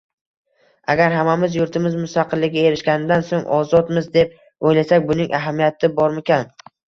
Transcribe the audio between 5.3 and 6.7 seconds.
ahamiyati bormikan